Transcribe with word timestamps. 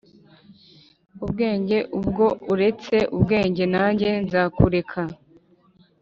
ubwenge 1.23 1.77
Ubwo 1.99 2.25
uretse 2.53 2.95
ubwenge 3.15 3.63
nanjye 3.73 4.09
nzakureka 4.25 5.01